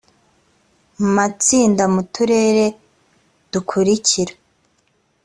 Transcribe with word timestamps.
matsinda 1.15 1.83
mu 1.93 2.01
turere 2.13 2.65
dukurikira 3.51 4.33